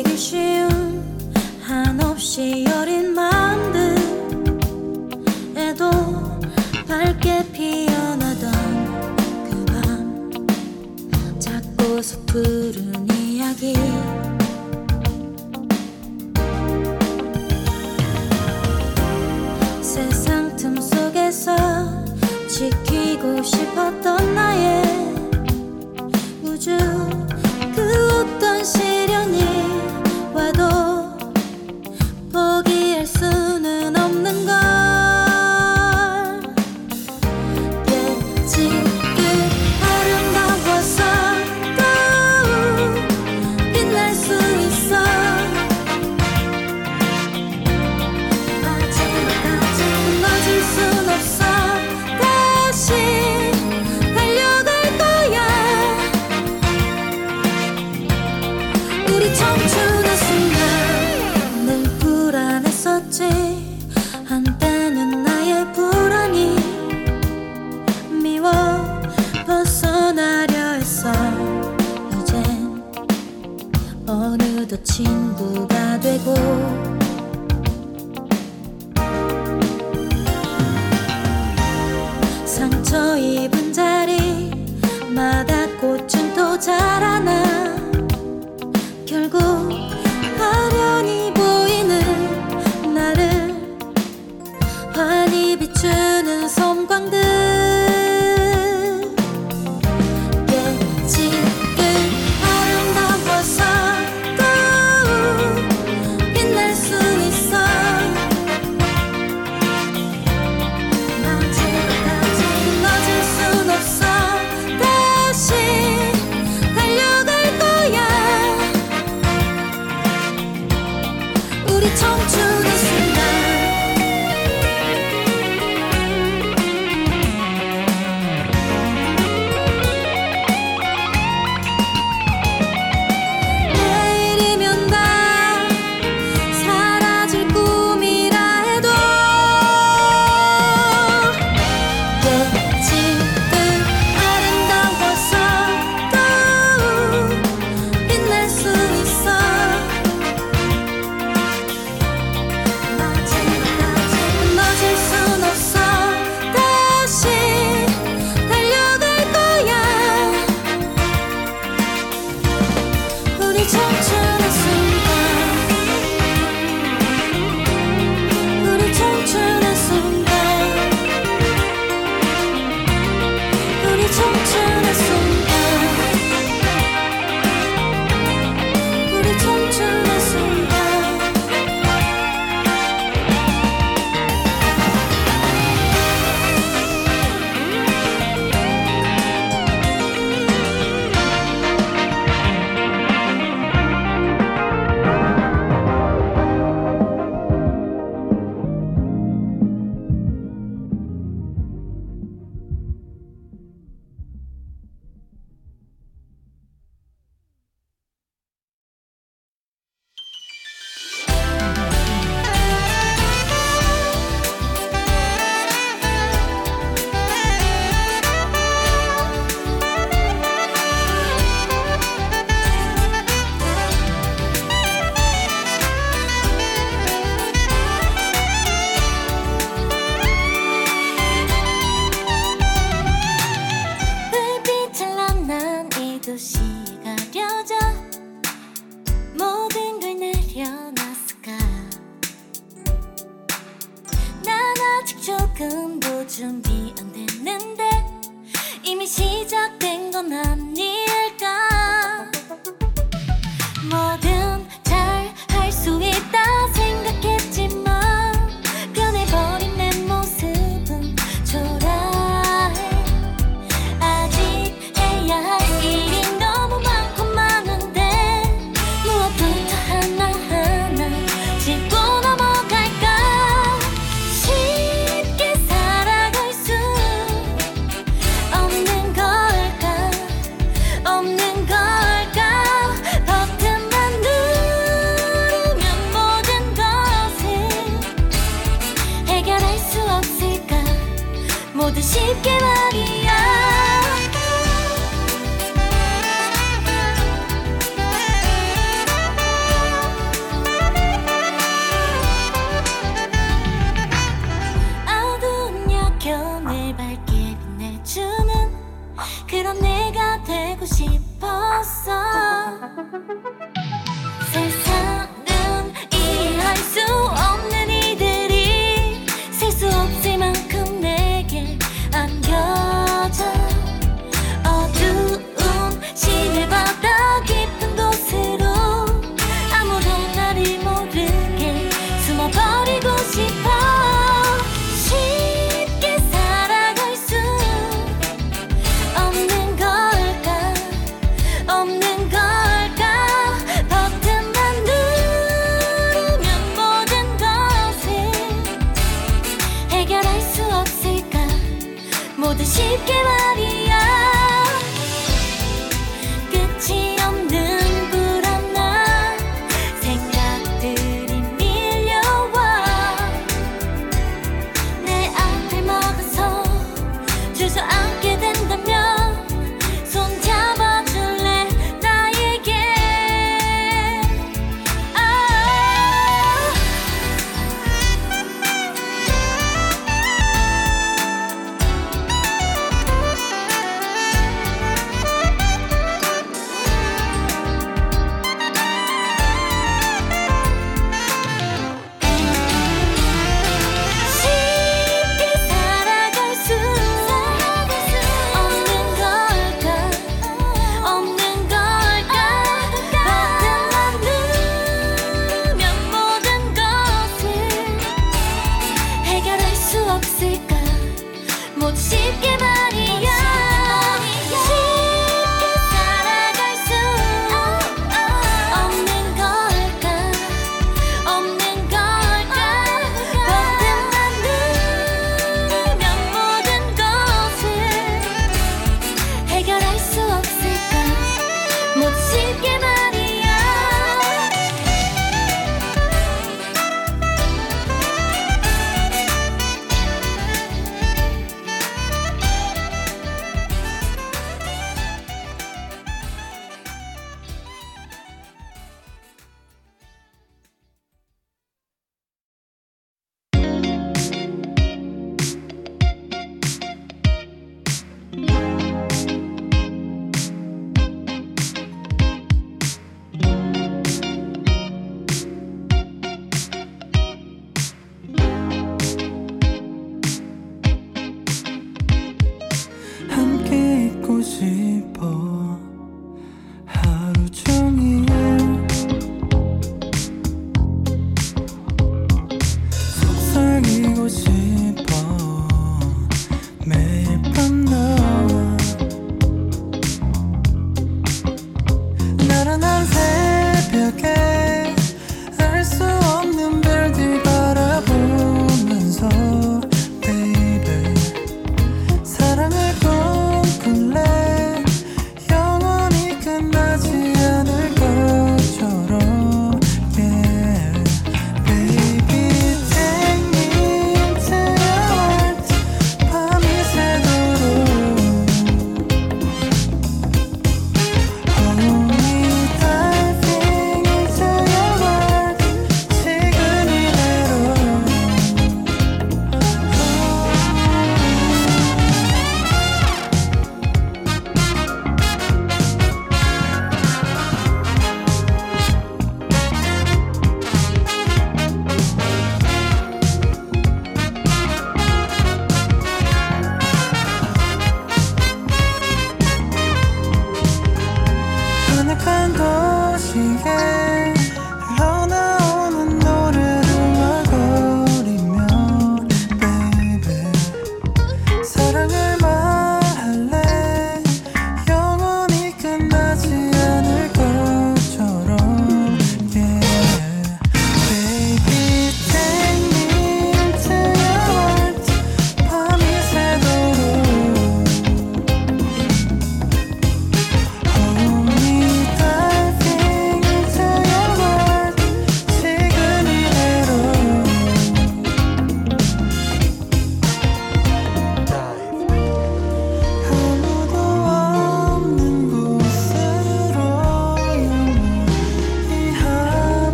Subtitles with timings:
[0.00, 1.02] 놓치기 쉬운
[1.62, 2.89] 한없이 여린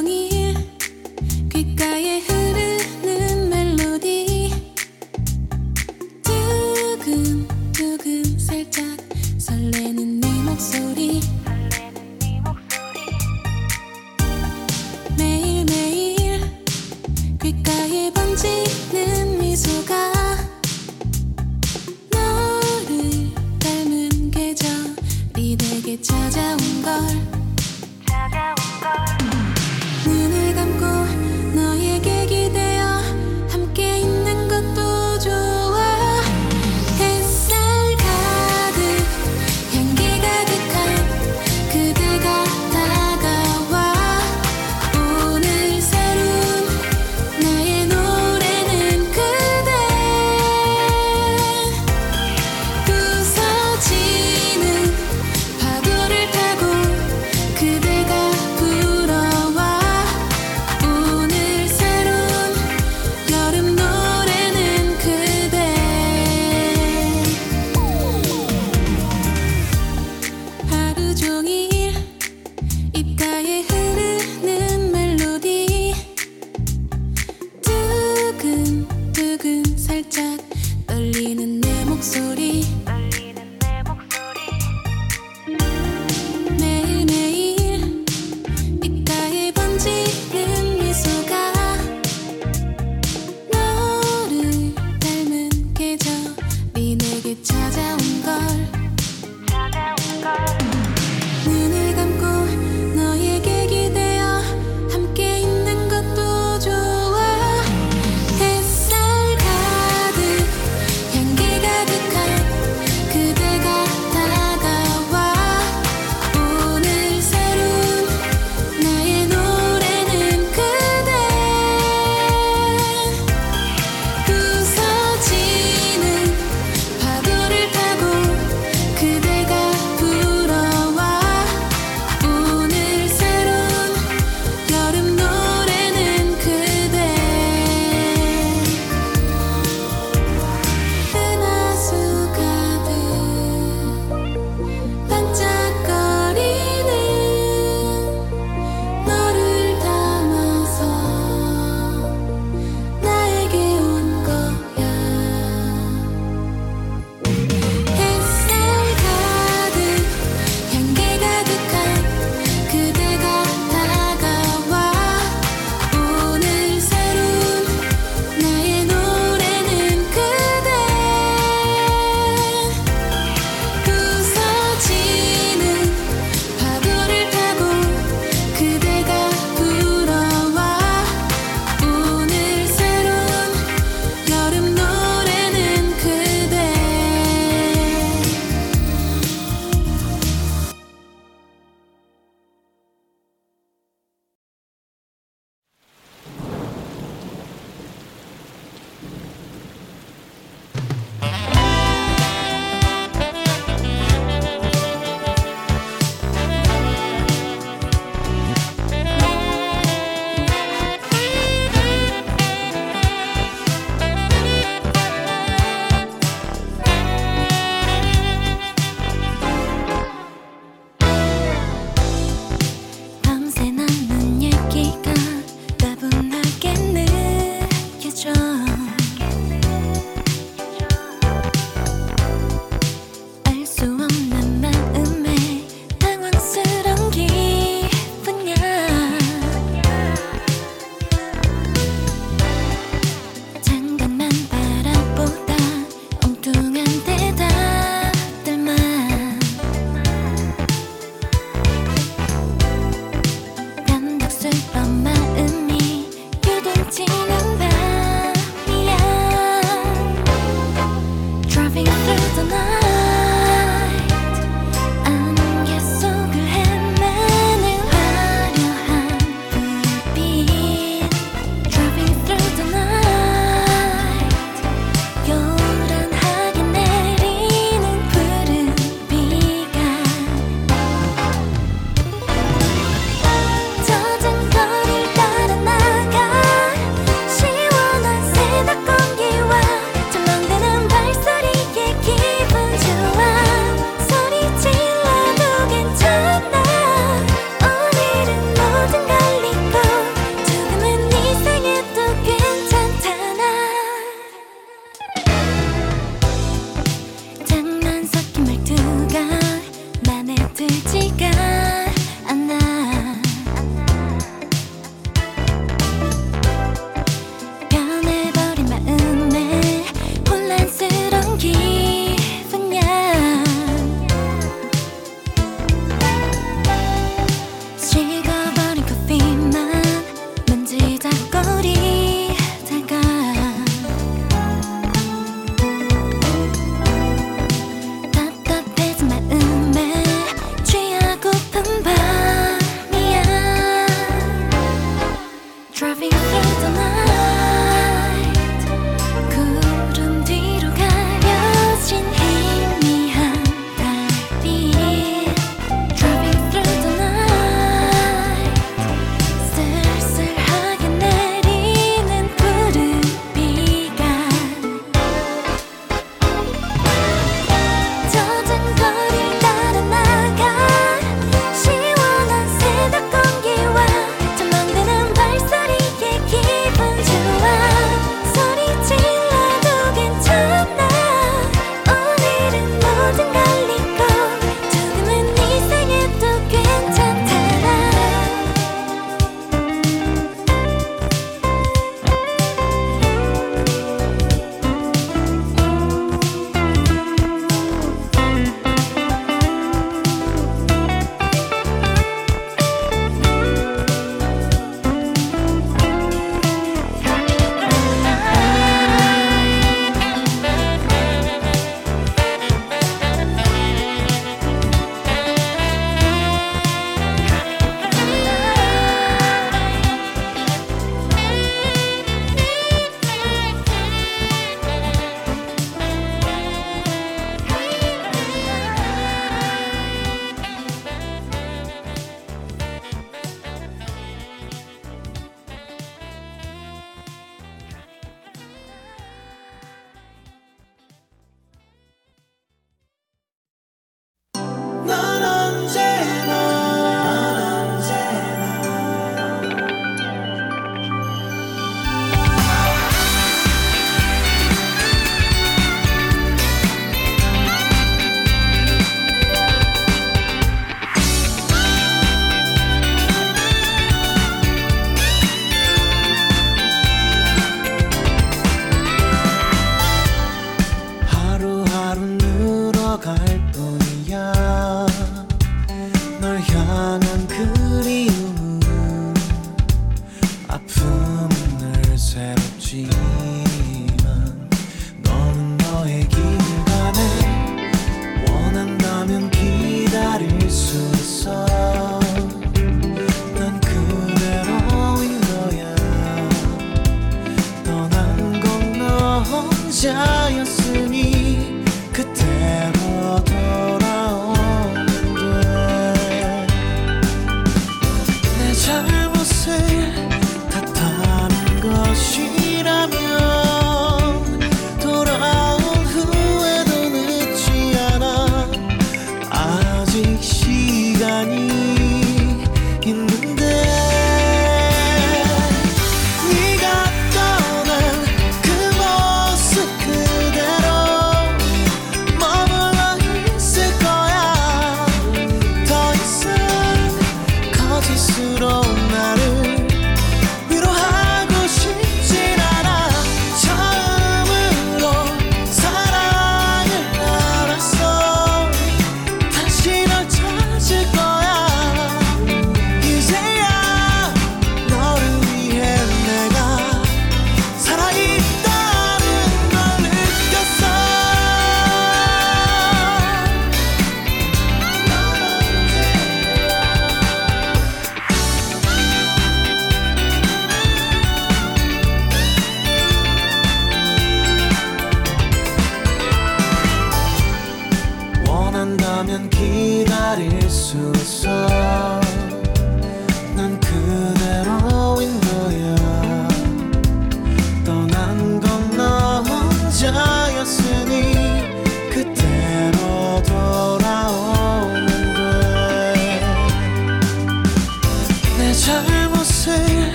[0.00, 0.29] 하루 종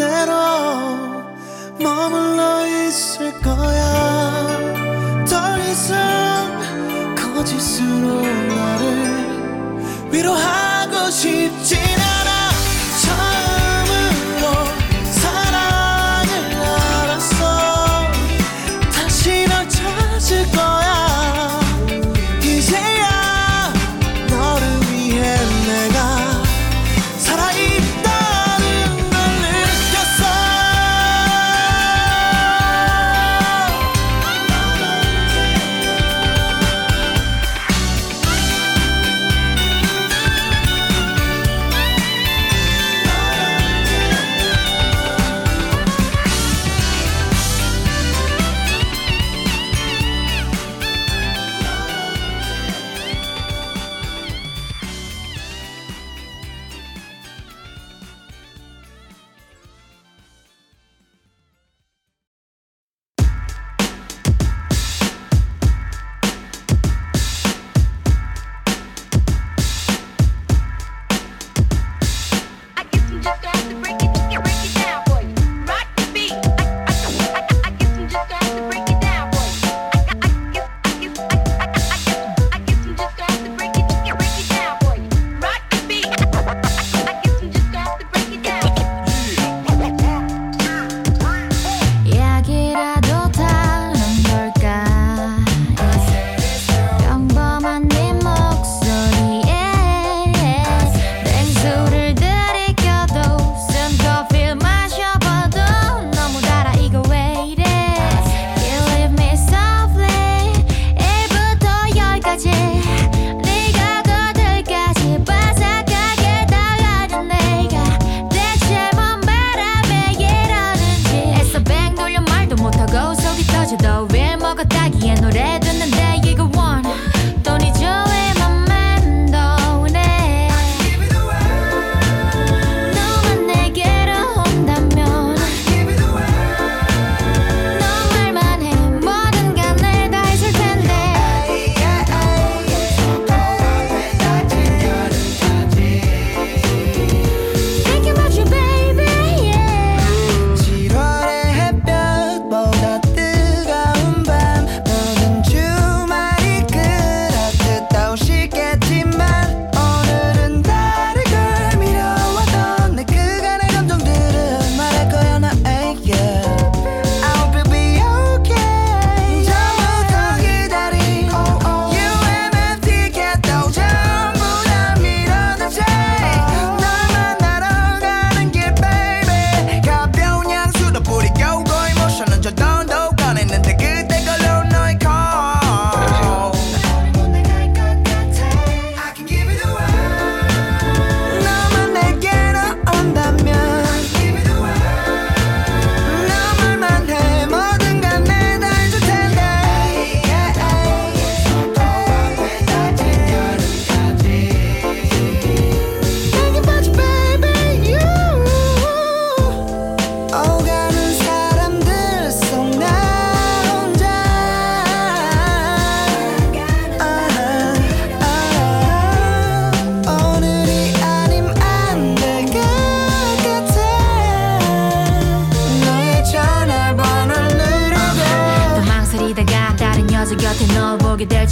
[0.00, 0.32] 그대로
[1.78, 4.56] 머물러 있을 거야.
[5.28, 6.58] 더 이상
[7.14, 11.99] 거짓으로 나를 위로하고 싶지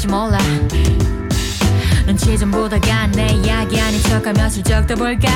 [0.07, 0.38] 몰라.
[2.07, 5.28] 눈치 좀 보다가 내 이야기 아닌 척하며 슬쩍 떠볼까?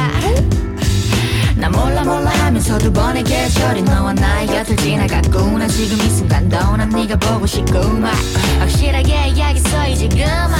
[1.56, 6.88] 나 몰라 몰라 하면서 두 번의 계절이 너와 나의 곁을 지나갔구나 지금 이 순간도 난
[6.88, 8.14] 네가 보고 싶구만
[8.58, 10.50] 확실하게 이야기했어 이제 그만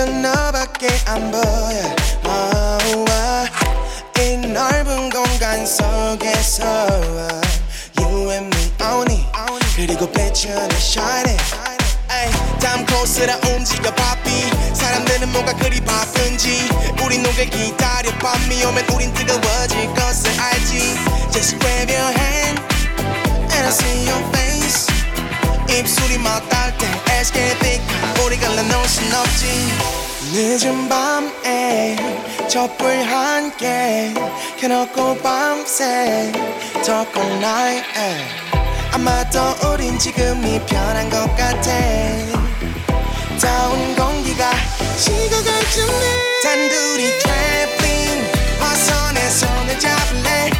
[0.00, 1.94] 그저 너밖에 안 보여.
[2.24, 3.50] oh.
[4.18, 6.64] 이 넓은 공간 속에서
[7.98, 9.26] You and me only
[9.76, 11.38] 그리고 배추는 shining
[12.10, 12.30] 에이,
[12.60, 14.50] 다음 코스라 움직여 바삐.
[14.74, 16.68] 사람들은 뭔가 그리 바쁜지.
[17.04, 20.96] 우린 녹을 기다려 밤이 오면 우린 뜨거워질 것을 알지.
[21.30, 22.60] Just grab your hand
[23.52, 24.49] And I see your face
[25.78, 27.80] 입술이 맞닿을 때 애쉽게 thick
[28.24, 29.46] 우리 갈라놓을 순 없지.
[30.32, 31.96] 늦은 밤에
[32.48, 34.12] 촛불 한개
[34.60, 36.32] 켜놓고 밤새
[36.84, 37.82] 덮고 나의
[38.92, 39.40] 아마 도
[39.72, 41.70] 우린 지금이 편한 것 같아.
[43.40, 44.50] 더운 공기가
[44.96, 47.90] 식어갈 쯤에 단둘이 트래핑
[49.14, 50.50] 내 손을 잡을래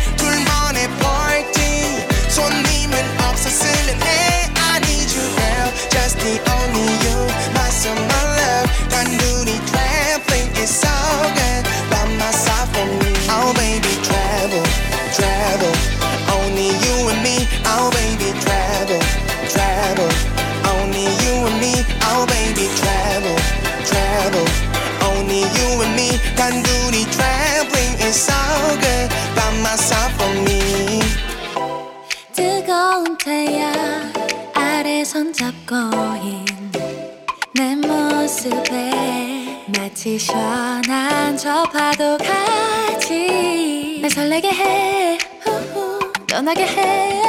[40.11, 45.19] 마치 시원한 저 파도 같이 날 설레게 해.
[45.41, 47.23] 후후, 떠나게 해.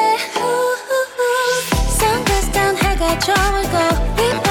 [2.00, 4.51] Sunglass down 해가 저물고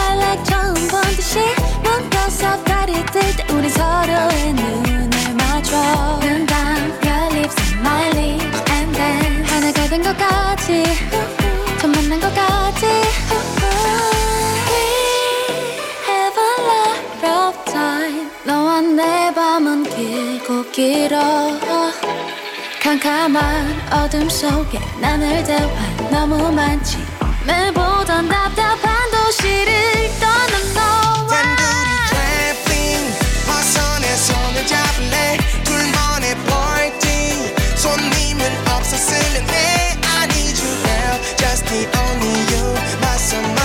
[20.80, 21.60] 길어.
[22.82, 26.96] 캄캄한 어둠 속에 나를 대환 너무 많지.
[27.46, 29.72] 매보던 답답한 도시를
[30.18, 31.60] 떠난 너와
[40.82, 41.18] girl.
[41.36, 42.64] Just the only you.
[43.02, 43.59] my summer